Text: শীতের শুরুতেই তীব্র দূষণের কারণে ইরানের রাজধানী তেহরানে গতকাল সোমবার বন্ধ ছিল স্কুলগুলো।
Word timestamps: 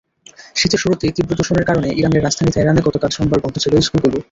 শীতের 0.55 0.81
শুরুতেই 0.83 1.15
তীব্র 1.15 1.31
দূষণের 1.39 1.67
কারণে 1.69 1.87
ইরানের 1.99 2.23
রাজধানী 2.23 2.51
তেহরানে 2.51 2.81
গতকাল 2.87 3.11
সোমবার 3.13 3.39
বন্ধ 3.43 3.55
ছিল 3.57 3.73
স্কুলগুলো। 3.79 4.17